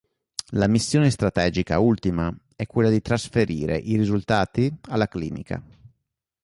[0.53, 5.61] La missione strategica ultima è quella di trasferire i risultati alla clinica.